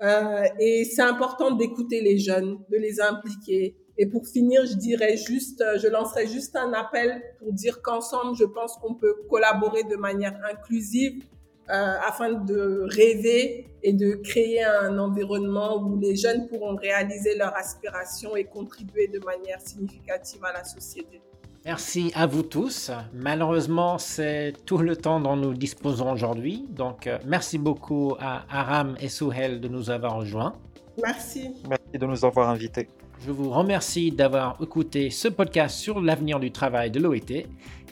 Euh, 0.01 0.43
et 0.59 0.85
c'est 0.85 1.03
important 1.03 1.51
d'écouter 1.51 2.01
les 2.01 2.17
jeunes, 2.17 2.57
de 2.71 2.77
les 2.77 2.99
impliquer. 2.99 3.77
Et 3.97 4.07
pour 4.07 4.25
finir, 4.25 4.65
je 4.65 4.73
dirais 4.73 5.17
juste, 5.17 5.63
je 5.77 5.87
lancerai 5.87 6.25
juste 6.25 6.55
un 6.55 6.73
appel 6.73 7.21
pour 7.37 7.53
dire 7.53 7.83
qu'ensemble, 7.83 8.35
je 8.35 8.45
pense 8.45 8.75
qu'on 8.77 8.95
peut 8.95 9.13
collaborer 9.29 9.83
de 9.83 9.95
manière 9.95 10.35
inclusive 10.51 11.23
euh, 11.69 11.95
afin 12.07 12.33
de 12.33 12.85
rêver 12.89 13.67
et 13.83 13.93
de 13.93 14.15
créer 14.15 14.63
un 14.63 14.97
environnement 14.97 15.81
où 15.81 15.99
les 15.99 16.15
jeunes 16.15 16.47
pourront 16.47 16.75
réaliser 16.75 17.37
leurs 17.37 17.55
aspirations 17.55 18.35
et 18.35 18.45
contribuer 18.45 19.07
de 19.07 19.19
manière 19.19 19.61
significative 19.61 20.43
à 20.43 20.53
la 20.53 20.63
société. 20.63 21.21
Merci 21.63 22.11
à 22.15 22.25
vous 22.25 22.41
tous. 22.41 22.89
Malheureusement, 23.13 23.99
c'est 23.99 24.53
tout 24.65 24.79
le 24.79 24.95
temps 24.95 25.19
dont 25.19 25.35
nous 25.35 25.53
disposons 25.53 26.11
aujourd'hui. 26.11 26.65
Donc, 26.69 27.05
euh, 27.05 27.19
merci 27.25 27.59
beaucoup 27.59 28.15
à 28.19 28.45
Aram 28.49 28.95
et 28.99 29.09
Souhel 29.09 29.61
de 29.61 29.67
nous 29.67 29.91
avoir 29.91 30.15
rejoints. 30.15 30.53
Merci. 31.01 31.51
Merci 31.69 31.99
de 31.99 32.05
nous 32.05 32.25
avoir 32.25 32.49
invités. 32.49 32.87
Je 33.23 33.29
vous 33.29 33.51
remercie 33.51 34.11
d'avoir 34.11 34.57
écouté 34.59 35.11
ce 35.11 35.27
podcast 35.27 35.77
sur 35.77 36.01
l'avenir 36.01 36.39
du 36.39 36.51
travail 36.51 36.89
de 36.89 36.99
l'OIT 36.99 37.45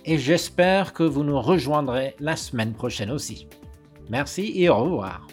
et 0.06 0.18
j'espère 0.18 0.94
que 0.94 1.04
vous 1.04 1.24
nous 1.24 1.40
rejoindrez 1.40 2.16
la 2.20 2.36
semaine 2.36 2.74
prochaine 2.74 3.12
aussi. 3.12 3.48
Merci 4.10 4.54
et 4.56 4.70
au 4.70 4.78
revoir. 4.78 5.28